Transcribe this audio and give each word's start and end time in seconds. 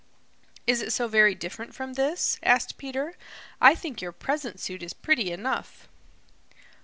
"Is 0.65 0.81
it 0.81 0.91
so 0.91 1.07
very 1.07 1.35
different 1.35 1.75
from 1.75 1.93
this?" 1.93 2.39
asked 2.41 2.79
Peter. 2.79 3.13
"I 3.61 3.75
think 3.75 4.01
your 4.01 4.11
present 4.11 4.59
suit 4.59 4.81
is 4.81 4.93
pretty 4.93 5.31
enough." 5.31 5.87